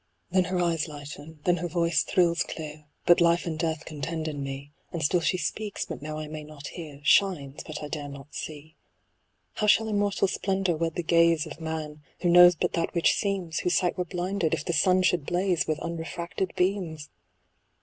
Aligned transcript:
Then 0.31 0.45
her 0.45 0.57
eyes 0.59 0.87
lighten, 0.87 1.41
then 1.43 1.57
her 1.57 1.67
voice 1.67 2.01
thrills 2.01 2.41
clear, 2.41 2.85
But 3.05 3.21
life 3.21 3.45
and 3.45 3.59
death 3.59 3.85
contend 3.85 4.27
in 4.27 4.41
me; 4.41 4.71
And 4.91 5.03
still 5.03 5.19
she 5.19 5.37
speaks, 5.37 5.85
but 5.85 6.01
now 6.01 6.17
I 6.17 6.27
may 6.27 6.43
not 6.43 6.69
hear; 6.69 7.01
Shines, 7.03 7.61
but 7.63 7.83
I 7.83 7.87
dare 7.87 8.09
not 8.09 8.33
see. 8.33 8.75
How 9.53 9.67
shall 9.67 9.87
immortal 9.87 10.27
splendour 10.27 10.75
wed 10.75 10.95
the 10.95 11.03
gaze 11.03 11.45
Of 11.45 11.61
man, 11.61 12.01
who 12.21 12.29
knows 12.29 12.55
but 12.55 12.73
that 12.73 12.95
which 12.95 13.13
seems, 13.13 13.59
Whose 13.59 13.77
sight 13.77 13.95
were 13.95 14.03
blinded, 14.05 14.55
if 14.55 14.65
the 14.65 14.73
sun 14.73 15.03
should 15.03 15.23
blaze 15.23 15.67
With 15.67 15.77
unrefracted 15.81 16.53
beams 16.55 17.11